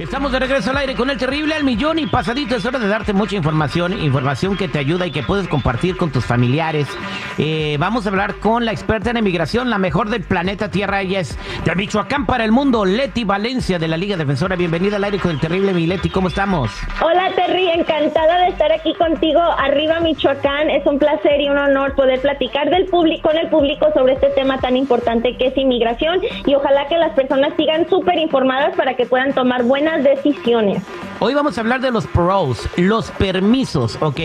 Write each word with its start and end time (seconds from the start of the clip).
Estamos 0.00 0.32
de 0.32 0.38
regreso 0.38 0.70
al 0.70 0.78
aire 0.78 0.94
con 0.94 1.10
el 1.10 1.18
terrible 1.18 1.54
al 1.54 1.62
millón 1.62 1.98
y 1.98 2.06
pasadito. 2.06 2.56
Es 2.56 2.64
hora 2.64 2.78
de 2.78 2.88
darte 2.88 3.12
mucha 3.12 3.36
información, 3.36 3.92
información 4.02 4.56
que 4.56 4.66
te 4.66 4.78
ayuda 4.78 5.06
y 5.06 5.10
que 5.10 5.22
puedes 5.22 5.46
compartir 5.46 5.98
con 5.98 6.10
tus 6.10 6.24
familiares. 6.24 6.88
Eh, 7.36 7.76
vamos 7.78 8.06
a 8.06 8.08
hablar 8.08 8.36
con 8.36 8.64
la 8.64 8.72
experta 8.72 9.10
en 9.10 9.18
emigración, 9.18 9.68
la 9.68 9.76
mejor 9.76 10.08
del 10.08 10.22
planeta 10.22 10.70
Tierra. 10.70 11.02
Ella 11.02 11.20
es 11.20 11.38
de 11.66 11.74
Michoacán 11.74 12.24
para 12.24 12.46
el 12.46 12.50
mundo, 12.50 12.86
Leti 12.86 13.24
Valencia 13.24 13.78
de 13.78 13.88
la 13.88 13.98
Liga 13.98 14.16
Defensora. 14.16 14.56
Bienvenida 14.56 14.96
al 14.96 15.04
aire 15.04 15.18
con 15.18 15.32
el 15.32 15.38
terrible 15.38 15.74
mi 15.74 15.86
Leti. 15.86 16.08
¿Cómo 16.08 16.28
estamos? 16.28 16.70
Hola 17.02 17.30
Terry, 17.36 17.68
encantada 17.68 18.44
de 18.44 18.48
estar 18.48 18.72
aquí 18.72 18.94
contigo. 18.94 19.42
Arriba 19.58 20.00
Michoacán, 20.00 20.70
es 20.70 20.86
un 20.86 20.98
placer 20.98 21.42
y 21.42 21.50
un 21.50 21.58
honor 21.58 21.94
poder 21.94 22.22
platicar 22.22 22.70
del 22.70 22.86
público 22.86 23.28
con 23.28 23.36
el 23.36 23.50
público 23.50 23.88
sobre 23.94 24.14
este 24.14 24.30
tema 24.30 24.58
tan 24.60 24.78
importante 24.78 25.36
que 25.36 25.48
es 25.48 25.56
inmigración 25.58 26.20
y 26.46 26.54
ojalá 26.54 26.88
que 26.88 26.96
las 26.96 27.12
personas 27.12 27.52
sigan 27.58 27.86
súper 27.90 28.18
informadas 28.18 28.74
para 28.76 28.94
que 28.94 29.04
puedan 29.04 29.34
tomar 29.34 29.62
buenas 29.64 29.89
decisiones. 29.98 30.82
Hoy 31.22 31.34
vamos 31.34 31.58
a 31.58 31.60
hablar 31.60 31.82
de 31.82 31.90
los 31.90 32.06
pros, 32.06 32.66
los 32.78 33.10
permisos, 33.10 33.98
¿ok? 34.00 34.18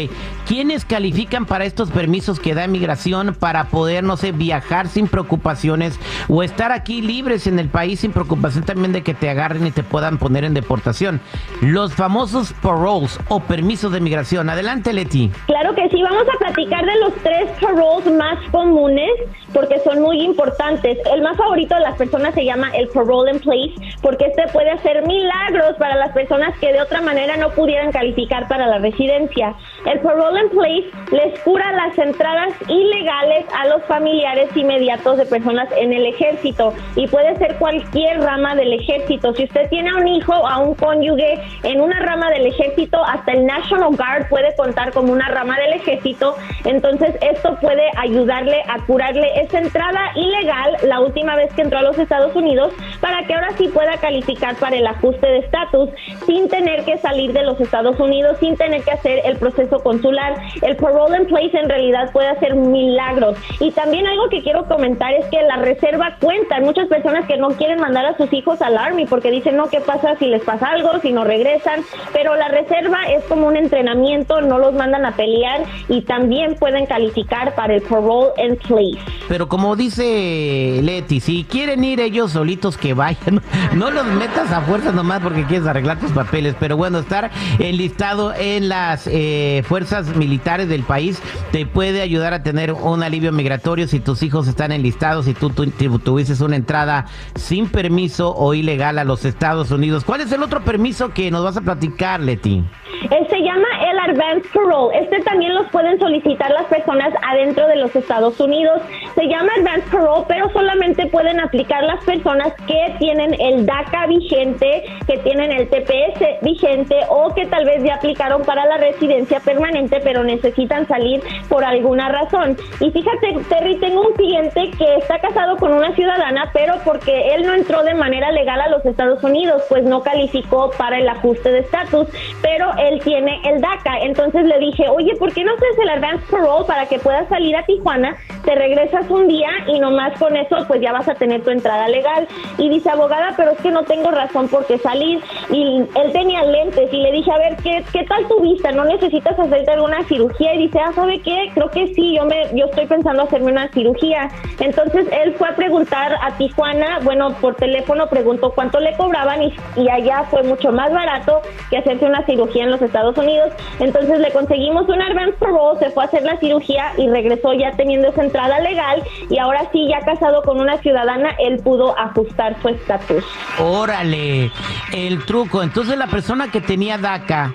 ¿Quiénes 0.48 0.86
califican 0.86 1.46
para 1.46 1.66
estos 1.66 1.92
permisos 1.92 2.40
que 2.40 2.56
da 2.56 2.68
migración 2.68 3.36
para 3.38 3.66
poder, 3.66 4.06
no 4.06 4.16
sé, 4.16 4.32
viajar 4.32 4.88
sin 4.88 5.10
preocupaciones 5.10 6.00
o 6.30 6.42
estar 6.42 6.72
aquí 6.72 7.02
libres 7.02 7.48
en 7.48 7.60
el 7.60 7.68
país 7.68 8.00
sin 8.00 8.14
preocupación 8.14 8.64
también 8.64 8.94
de 8.94 9.04
que 9.04 9.14
te 9.14 9.30
agarren 9.30 9.68
y 9.68 9.72
te 9.72 9.84
puedan 9.84 10.18
poner 10.18 10.46
en 10.46 10.54
deportación? 10.54 11.20
Los 11.60 11.94
famosos 11.94 12.54
paroles 12.62 13.20
o 13.28 13.42
permisos 13.42 13.92
de 13.92 14.00
migración. 14.00 14.50
Adelante, 14.50 14.94
Leti. 14.94 15.30
Claro 15.48 15.76
que 15.76 15.90
sí, 15.90 16.02
vamos 16.02 16.24
a 16.34 16.38
platicar 16.38 16.86
de 16.86 16.98
los 17.02 17.14
tres 17.16 17.50
paroles 17.60 18.10
más 18.14 18.40
comunes 18.52 19.12
porque 19.52 19.82
son 19.82 20.02
muy 20.02 20.22
importantes. 20.22 20.98
El 21.14 21.24
más 21.24 21.36
favorito 21.36 21.76
de 21.76 21.82
las 21.82 21.98
personas 21.98 22.34
se 22.36 22.46
llama 22.46 22.70
el 22.70 22.88
parole 22.88 23.34
in 23.34 23.40
place 23.42 23.74
porque 24.02 24.28
este 24.28 24.48
puede 24.54 24.72
hacer 24.72 25.06
milagros 25.06 25.76
para 25.78 25.98
las 25.98 26.14
personas 26.14 26.58
que 26.60 26.72
de 26.72 26.85
otra 26.86 27.02
manera 27.02 27.36
no 27.38 27.50
pudieran 27.52 27.92
calificar 27.92 28.48
para 28.48 28.68
la 28.68 28.78
residencia. 28.80 29.56
El 29.86 30.00
parole 30.00 30.42
in 30.42 30.50
place 30.50 30.86
les 31.12 31.40
cura 31.42 31.72
las 31.72 31.98
entradas 31.98 32.54
ilegales 32.68 33.46
a 33.54 33.68
los 33.68 33.84
familiares 33.86 34.50
inmediatos 34.56 35.18
de 35.18 35.26
personas 35.26 35.68
en 35.78 35.94
el 35.94 36.06
ejército 36.06 36.74
y 36.96 37.08
puede 37.08 37.36
ser 37.38 37.56
cualquier 37.56 38.20
rama 38.22 38.56
del 38.56 38.74
ejército. 38.74 39.34
Si 39.34 39.46
usted 39.46 39.70
tiene 39.70 39.90
a 39.90 39.96
un 39.96 40.08
hijo 40.08 40.34
o 40.34 40.48
a 40.48 40.60
un 40.60 40.76
cónyuge 40.76 41.40
en 41.64 41.82
una 41.82 42.00
rama 42.00 42.30
del 42.30 42.46
ejército, 42.48 43.04
hasta 43.04 43.32
el 43.32 43.46
National 43.46 43.96
Guard 43.96 44.30
puede 44.30 44.56
contar 44.56 44.92
como 44.92 45.12
una 45.12 45.28
rama 45.28 45.58
del 45.60 45.74
ejército, 45.74 46.36
entonces 46.64 47.16
esto 47.22 47.58
puede 47.62 47.90
ayudarle 47.98 48.62
a 48.68 48.80
curarle 48.86 49.42
esa 49.42 49.60
entrada 49.60 50.12
ilegal 50.16 50.78
la 50.84 51.00
última 51.00 51.36
vez 51.36 51.54
que 51.54 51.64
entró 51.64 51.80
a 51.80 51.84
los 51.84 51.98
Estados 51.98 52.36
Unidos 52.36 52.74
para 53.02 53.26
que 53.26 53.34
ahora 53.34 53.50
sí 53.58 53.68
pueda 53.70 53.98
calificar 53.98 54.56
para 54.56 54.76
el 54.76 54.86
ajuste 54.86 55.26
de 55.28 55.38
estatus 55.40 55.90
sin 56.26 56.48
tener 56.50 56.75
que 56.84 56.98
salir 56.98 57.34
de 57.34 57.44
los 57.44 57.60
Estados 57.60 58.00
Unidos, 58.00 58.38
sin 58.40 58.56
tener 58.56 58.84
que 58.84 58.92
hacer 58.92 59.22
el 59.26 59.38
proceso 59.38 59.80
consular. 59.80 60.36
El 60.62 60.76
parole 60.76 61.18
in 61.18 61.28
place 61.28 61.58
en 61.58 61.70
realidad 61.70 62.12
puede 62.12 62.28
hacer 62.30 62.56
milagros. 62.56 63.38
Y 63.60 63.72
también 63.72 64.08
algo 64.08 64.30
que 64.30 64.42
quiero 64.42 64.66
comentar 64.66 65.14
es 65.14 65.26
que 65.28 65.42
la 65.44 65.58
reserva 65.58 66.18
cuenta. 66.20 66.60
Muchas 66.60 66.88
personas 66.88 67.26
que 67.28 67.38
no 67.38 67.50
quieren 67.50 67.80
mandar 67.80 68.06
a 68.06 68.18
sus 68.18 68.32
hijos 68.34 68.62
al 68.62 68.78
Army 68.78 69.06
porque 69.06 69.32
dicen, 69.32 69.56
no, 69.56 69.68
¿qué 69.70 69.82
pasa 69.82 70.16
si 70.18 70.26
les 70.26 70.44
pasa 70.44 70.68
algo, 70.68 71.00
si 71.02 71.12
no 71.12 71.24
regresan? 71.24 71.82
Pero 72.14 72.36
la 72.36 72.48
reserva 72.48 73.04
es 73.10 73.24
como 73.26 73.48
un 73.48 73.58
entrenamiento, 73.58 74.42
no 74.42 74.58
los 74.58 74.74
mandan 74.74 75.06
a 75.06 75.12
pelear 75.16 75.64
y 75.88 76.02
también 76.02 76.56
pueden 76.56 76.86
calificar 76.86 77.56
para 77.56 77.76
el 77.76 77.82
parole 77.82 78.30
in 78.38 78.58
place. 78.58 79.00
Pero 79.28 79.48
como 79.48 79.76
dice 79.76 80.80
Leti, 80.82 81.20
si 81.20 81.44
quieren 81.44 81.84
ir 81.84 82.00
ellos 82.00 82.32
solitos 82.32 82.78
que 82.78 82.94
vayan, 82.94 83.42
no 83.74 83.92
los 83.92 84.06
metas 84.06 84.52
a 84.52 84.62
fuerza 84.62 84.92
nomás 84.92 85.22
porque 85.22 85.44
quieres 85.46 85.68
arreglar 85.68 86.00
tus 86.00 86.12
papeles. 86.12 86.56
Pero 86.66 86.78
bueno, 86.78 86.98
estar 86.98 87.30
enlistado 87.60 88.34
en 88.34 88.70
las 88.70 89.06
eh, 89.06 89.64
fuerzas 89.68 90.16
militares 90.16 90.68
del 90.68 90.82
país 90.82 91.22
te 91.52 91.68
puede 91.68 92.02
ayudar 92.02 92.34
a 92.34 92.42
tener 92.42 92.72
un 92.72 93.04
alivio 93.04 93.32
migratorio 93.32 93.88
si 93.88 94.00
tus 94.00 94.24
hijos 94.24 94.48
están 94.48 94.72
enlistados 94.72 95.28
y 95.28 95.36
tú, 95.36 95.52
tú, 95.52 95.70
tuvieses 96.00 96.42
una 96.42 96.56
entrada 96.56 97.06
sin 97.36 97.70
permiso 97.70 98.34
o 98.36 98.56
ilegal 98.56 98.98
a 98.98 99.04
los 99.04 99.26
Estados 99.26 99.70
Unidos. 99.70 100.04
¿Cuál 100.06 100.22
es 100.22 100.32
el 100.32 100.42
otro 100.42 100.64
permiso 100.64 101.14
que 101.14 101.30
nos 101.30 101.44
vas 101.44 101.56
a 101.56 101.62
platicar, 101.62 102.20
Leti? 102.20 102.64
Se 103.10 103.42
llama 103.42 103.68
el 103.90 104.00
Advance 104.00 104.48
Parole. 104.54 104.98
Este 105.00 105.20
también 105.22 105.54
los 105.54 105.68
pueden 105.68 106.00
solicitar 106.00 106.52
las 106.52 106.66
personas 106.66 107.14
adentro 107.22 107.68
de 107.68 107.78
los 107.78 107.96
Estados 107.96 108.40
Unidos. 108.40 108.82
Se 109.16 109.28
llama 109.28 109.52
Advance 109.58 109.88
Parole, 109.92 110.26
pero 110.28 110.50
solamente 110.52 111.06
pueden 111.08 111.40
aplicar 111.40 111.84
las 111.84 112.04
personas 112.04 112.54
que 112.68 112.96
tienen 113.00 113.36
el 113.40 113.66
DACA 113.66 114.08
vigente, 114.08 114.84
que 115.08 115.18
tienen 115.20 115.52
el 115.52 115.70
TPS 115.70 116.42
vigente 116.42 116.96
o 117.10 117.34
que 117.34 117.46
tal 117.46 117.66
vez 117.66 117.84
ya 117.84 117.96
aplicaron 117.96 118.44
para 118.44 118.66
la 118.66 118.78
residencia 118.78 119.40
permanente, 119.40 120.00
pero 120.04 120.24
necesitan 120.24 120.88
salir 120.88 121.22
por 121.50 121.64
alguna 121.64 122.10
razón. 122.10 122.58
Y 122.80 122.92
fíjate, 122.92 123.38
Terry, 123.50 123.78
tengo 123.80 124.02
un 124.02 124.14
cliente 124.14 124.72
que 124.78 124.96
está 124.96 125.20
casado 125.20 125.58
con 125.58 125.74
una 125.74 125.94
ciudadana, 125.96 126.50
pero 126.54 126.76
porque 126.84 127.36
él 127.36 127.46
no 127.46 127.54
entró 127.54 127.84
de 127.84 127.94
manera 127.94 128.32
legal 128.32 128.62
a 128.62 128.70
los 128.70 128.86
Estados 128.86 129.24
Unidos, 129.24 129.64
pues 129.70 129.84
no 129.84 130.02
calificó 130.02 130.72
para 130.78 131.00
el 131.00 131.08
ajuste 131.08 131.52
de 131.52 131.60
estatus, 131.60 132.08
pero 132.42 132.72
él 132.78 132.95
tiene 133.00 133.42
el 133.46 133.62
DACA. 133.62 134.00
Entonces 134.02 134.46
le 134.46 134.60
dije, 134.60 134.88
oye, 134.90 135.16
¿por 135.16 135.34
qué 135.34 135.44
no 135.44 135.54
haces 135.54 135.80
el 135.82 135.90
advance 135.90 136.26
parole 136.30 136.66
para 136.66 136.86
que 136.86 137.00
puedas 137.00 137.28
salir 137.30 137.56
a 137.56 137.66
Tijuana? 137.66 138.16
Te 138.44 138.56
regresas 138.56 139.10
un 139.10 139.28
día 139.28 139.50
y 139.68 139.80
nomás 139.80 140.18
con 140.20 140.36
eso 140.36 140.58
pues 140.68 140.82
ya 140.82 140.92
vas 140.92 141.08
a 141.08 141.16
tener 141.16 141.44
tu 141.44 141.50
entrada 141.50 141.88
legal. 141.88 142.28
Y 142.58 142.70
dice, 142.70 142.90
abogada, 142.90 143.34
pero 143.36 143.52
es 143.52 143.60
que 143.60 143.72
no 143.72 143.84
tengo 143.84 144.12
razón 144.12 144.48
por 144.48 144.66
qué 144.66 144.78
salir. 144.78 145.22
Y 145.52 145.84
él 145.96 146.12
tenía 146.12 146.44
lentes 146.44 146.92
y 146.92 146.98
le 146.98 147.12
dije, 147.12 147.32
a 147.32 147.38
ver, 147.38 147.56
¿qué, 147.58 147.84
qué 147.92 148.04
tal 148.04 148.28
tu 148.28 148.42
vista? 148.42 148.72
¿No 148.72 148.86
necesitas 148.86 149.38
hacerte 149.38 149.72
alguna 149.72 150.04
cirugía? 150.04 150.54
Y 150.54 150.68
dice, 150.68 150.80
ah, 150.80 150.92
¿sabe 150.94 151.20
qué? 151.22 151.52
Creo 151.54 151.70
que 151.70 151.88
sí, 151.94 152.16
yo, 152.16 152.26
me, 152.26 152.48
yo 152.54 152.66
estoy 152.66 152.86
pensando 152.86 153.24
hacerme 153.24 153.52
una 153.52 153.70
cirugía. 153.70 154.30
Entonces 154.60 155.08
él 155.12 155.34
fue 155.36 155.50
a 155.50 155.56
preguntar 155.56 156.16
a 156.22 156.38
Tijuana, 156.38 157.00
bueno, 157.04 157.36
por 157.42 157.56
teléfono 157.56 158.08
preguntó 158.08 158.52
cuánto 158.52 158.80
le 158.80 158.96
cobraban 158.98 159.44
y, 159.44 159.54
y 159.76 159.90
allá 159.90 160.24
fue 160.30 160.44
mucho 160.44 160.72
más 160.72 160.92
barato 160.92 161.42
que 161.70 161.78
hacerse 161.78 162.06
una 162.06 162.26
cirugía 162.26 162.64
en 162.64 162.72
los 162.72 162.82
Estados 162.86 163.18
Unidos. 163.18 163.52
Entonces 163.80 164.20
le 164.20 164.32
conseguimos 164.32 164.88
un 164.88 165.02
advance 165.02 165.38
parole, 165.40 165.80
se 165.80 165.90
fue 165.92 166.04
a 166.04 166.08
hacer 166.08 166.24
la 166.24 166.38
cirugía 166.38 166.94
y 166.98 167.08
regresó 167.10 167.54
ya 167.54 167.72
teniendo 167.72 168.08
esa 168.10 168.24
entrada 168.24 168.60
legal 168.60 169.04
y 169.30 169.38
ahora 169.38 169.68
sí, 169.72 169.88
ya 169.90 170.00
casado 170.00 170.42
con 170.44 170.60
una 170.60 170.78
ciudadana, 170.78 171.32
él 171.40 171.60
pudo 171.60 171.98
ajustar 171.98 172.56
su 172.62 172.70
estatus. 172.70 173.24
Órale, 173.60 174.52
el 174.94 175.26
truco. 175.26 175.64
Entonces 175.64 175.98
la 175.98 176.08
persona 176.08 176.52
que 176.52 176.62
tenía 176.62 176.98
DACA 176.98 177.54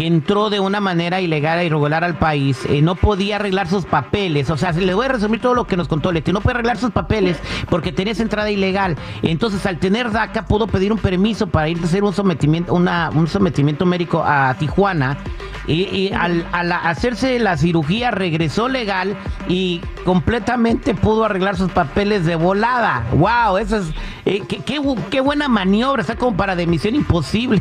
que 0.00 0.06
entró 0.06 0.48
de 0.48 0.60
una 0.60 0.80
manera 0.80 1.20
ilegal 1.20 1.58
e 1.58 1.66
irregular 1.66 2.04
al 2.04 2.16
país, 2.16 2.64
eh, 2.70 2.80
no 2.80 2.94
podía 2.94 3.36
arreglar 3.36 3.68
sus 3.68 3.84
papeles. 3.84 4.48
O 4.48 4.56
sea, 4.56 4.72
le 4.72 4.94
voy 4.94 5.04
a 5.04 5.08
resumir 5.10 5.42
todo 5.42 5.52
lo 5.52 5.66
que 5.66 5.76
nos 5.76 5.88
contó 5.88 6.10
Leti. 6.10 6.32
No 6.32 6.40
puede 6.40 6.54
arreglar 6.54 6.78
sus 6.78 6.90
papeles 6.90 7.36
porque 7.68 7.92
tenía 7.92 8.14
esa 8.14 8.22
entrada 8.22 8.50
ilegal. 8.50 8.96
Entonces, 9.20 9.66
al 9.66 9.78
tener 9.78 10.10
DACA, 10.10 10.46
pudo 10.46 10.68
pedir 10.68 10.90
un 10.90 10.98
permiso 10.98 11.48
para 11.48 11.68
ir 11.68 11.78
a 11.82 11.84
hacer 11.84 12.02
un 12.02 12.14
sometimiento, 12.14 12.72
una, 12.72 13.10
un 13.10 13.28
sometimiento 13.28 13.84
médico 13.84 14.24
a 14.24 14.54
Tijuana. 14.58 15.18
Y, 15.66 16.10
al, 16.14 16.46
hacerse 16.72 17.38
la 17.38 17.58
cirugía 17.58 18.10
regresó 18.10 18.70
legal 18.70 19.14
y 19.48 19.82
completamente 20.06 20.94
pudo 20.94 21.26
arreglar 21.26 21.58
sus 21.58 21.70
papeles 21.72 22.24
de 22.24 22.36
volada. 22.36 23.04
¡Wow! 23.12 23.58
Eso 23.58 23.76
es. 23.76 23.92
Eh, 24.24 24.40
qué, 24.48 25.20
buena 25.20 25.48
maniobra! 25.48 26.00
Está 26.00 26.16
como 26.16 26.38
para 26.38 26.56
de 26.56 26.66
misión 26.66 26.94
imposible. 26.94 27.60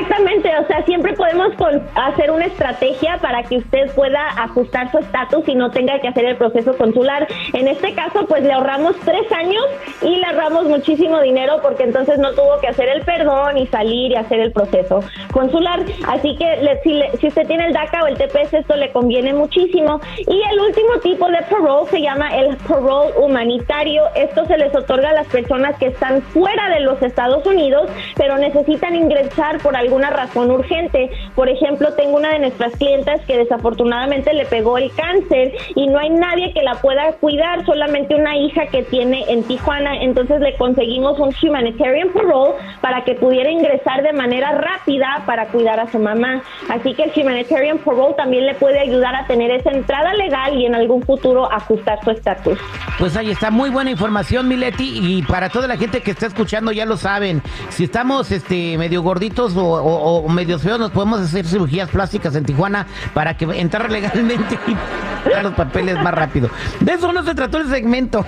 Exactamente, 0.00 0.50
o 0.58 0.66
sea, 0.66 0.82
siempre 0.86 1.12
podemos 1.12 1.52
hacer 1.94 2.30
una 2.30 2.46
estrategia 2.46 3.18
para 3.18 3.42
que 3.42 3.58
usted 3.58 3.94
pueda 3.94 4.28
ajustar 4.38 4.90
su 4.90 4.98
estatus 4.98 5.46
y 5.46 5.54
no 5.54 5.70
tenga 5.70 5.98
que 6.00 6.08
hacer 6.08 6.24
el 6.24 6.36
proceso 6.36 6.74
consular. 6.74 7.28
En 7.52 7.68
este 7.68 7.92
caso, 7.94 8.24
pues 8.26 8.42
le 8.42 8.52
ahorramos 8.52 8.96
tres 9.04 9.30
años 9.30 9.62
y 10.00 10.16
le 10.16 10.24
ahorramos 10.24 10.64
muchísimo 10.68 11.20
dinero 11.20 11.58
porque 11.60 11.82
entonces 11.82 12.18
no 12.18 12.32
tuvo 12.32 12.58
que 12.62 12.68
hacer 12.68 12.88
el 12.88 13.02
perdón 13.02 13.58
y 13.58 13.66
salir 13.66 14.12
y 14.12 14.16
hacer 14.16 14.40
el 14.40 14.52
proceso 14.52 15.00
consular. 15.32 15.80
Así 16.08 16.34
que 16.36 16.80
si, 16.82 17.02
si, 17.18 17.26
usted 17.26 17.46
tiene 17.46 17.66
el 17.66 17.74
DACA 17.74 18.02
o 18.04 18.06
el 18.06 18.16
TPS, 18.16 18.54
esto 18.54 18.76
le 18.76 18.90
conviene 18.92 19.34
muchísimo. 19.34 20.00
Y 20.16 20.42
el 20.50 20.60
último 20.60 20.98
tipo 21.02 21.28
de 21.28 21.42
parole 21.50 21.90
se 21.90 22.00
llama 22.00 22.34
el 22.38 22.56
parole 22.56 23.12
humanitario. 23.18 24.04
Esto 24.14 24.46
se 24.46 24.56
les 24.56 24.74
otorga 24.74 25.10
a 25.10 25.14
las 25.14 25.26
personas 25.26 25.76
que 25.78 25.88
están 25.88 26.22
fuera 26.22 26.70
de 26.70 26.80
los 26.80 27.02
Estados 27.02 27.44
Unidos, 27.44 27.90
pero 28.16 28.38
necesitan 28.38 28.96
ingresar 28.96 29.58
por 29.58 29.76
alguna 29.90 30.10
razón 30.10 30.50
urgente. 30.52 31.10
Por 31.34 31.48
ejemplo, 31.48 31.92
tengo 31.94 32.16
una 32.16 32.30
de 32.30 32.38
nuestras 32.38 32.72
clientas 32.76 33.20
que 33.26 33.36
desafortunadamente 33.36 34.32
le 34.32 34.44
pegó 34.46 34.78
el 34.78 34.92
cáncer 34.92 35.52
y 35.74 35.88
no 35.88 35.98
hay 35.98 36.10
nadie 36.10 36.52
que 36.52 36.62
la 36.62 36.76
pueda 36.76 37.12
cuidar, 37.14 37.66
solamente 37.66 38.14
una 38.14 38.36
hija 38.36 38.66
que 38.66 38.84
tiene 38.84 39.24
en 39.28 39.42
Tijuana. 39.42 39.96
Entonces 40.02 40.40
le 40.40 40.56
conseguimos 40.56 41.18
un 41.18 41.34
humanitarian 41.42 42.10
parole 42.10 42.54
para 42.80 43.02
que 43.04 43.14
pudiera 43.14 43.50
ingresar 43.50 44.02
de 44.02 44.12
manera 44.12 44.52
rápida 44.52 45.24
para 45.26 45.48
cuidar 45.48 45.80
a 45.80 45.90
su 45.90 45.98
mamá. 45.98 46.42
Así 46.68 46.94
que 46.94 47.04
el 47.04 47.12
humanitarian 47.16 47.78
parole 47.78 48.14
también 48.14 48.46
le 48.46 48.54
puede 48.54 48.78
ayudar 48.78 49.16
a 49.16 49.26
tener 49.26 49.50
esa 49.50 49.70
entrada 49.70 50.14
legal 50.14 50.56
y 50.56 50.66
en 50.66 50.76
algún 50.76 51.02
futuro 51.02 51.50
ajustar 51.50 51.98
su 52.04 52.10
estatus. 52.10 52.58
Pues 52.98 53.16
ahí 53.16 53.30
está 53.30 53.50
muy 53.50 53.70
buena 53.70 53.90
información, 53.90 54.46
Mileti, 54.46 55.00
y 55.02 55.22
para 55.22 55.48
toda 55.48 55.66
la 55.66 55.76
gente 55.76 56.00
que 56.00 56.12
está 56.12 56.26
escuchando 56.26 56.70
ya 56.70 56.86
lo 56.86 56.96
saben. 56.96 57.42
Si 57.70 57.84
estamos 57.84 58.30
este 58.30 58.78
medio 58.78 59.02
gorditos 59.02 59.56
o, 59.56 59.79
medios 60.28 60.62
feos, 60.62 60.78
nos 60.78 60.90
podemos 60.90 61.20
hacer 61.20 61.46
cirugías 61.46 61.88
plásticas 61.88 62.34
en 62.36 62.44
Tijuana 62.44 62.86
para 63.14 63.36
que 63.36 63.44
entrar 63.44 63.90
legalmente 63.90 64.58
y 64.66 65.42
los 65.42 65.54
papeles 65.54 65.96
más 66.02 66.14
rápido. 66.14 66.48
De 66.80 66.92
eso 66.92 67.12
no 67.12 67.22
se 67.22 67.34
trató 67.34 67.58
el 67.58 67.68
segmento. 67.68 68.24